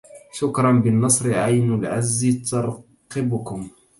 شكرا 0.33 0.71
بالنصر 0.71 1.33
عين 1.33 1.73
العز 1.73 2.41
ترقبكم 2.51 3.69